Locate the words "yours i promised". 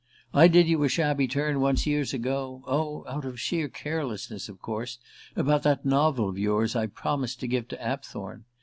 6.39-7.39